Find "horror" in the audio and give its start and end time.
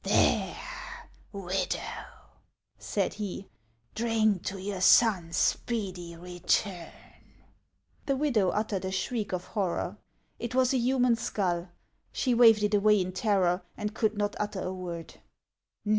9.45-9.99